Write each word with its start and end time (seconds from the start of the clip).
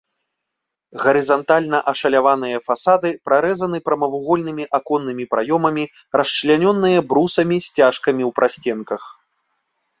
Гарызантальна 1.01 1.79
ашаляваныя 1.91 2.57
фасады 2.69 3.09
прарэзаны 3.27 3.77
прамавугольнымі 3.91 4.65
аконнымі 4.79 5.29
праёмамі, 5.37 5.83
расчлянёныя 6.21 6.99
брусамі-сцяжкамі 7.13 8.23
ў 8.29 8.31
прасценках. 8.41 9.01